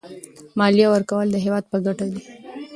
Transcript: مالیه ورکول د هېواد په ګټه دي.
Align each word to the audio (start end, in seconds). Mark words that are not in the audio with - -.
مالیه 0.59 0.87
ورکول 0.91 1.27
د 1.31 1.35
هېواد 1.45 1.63
په 1.71 1.77
ګټه 1.85 2.05
دي. 2.11 2.21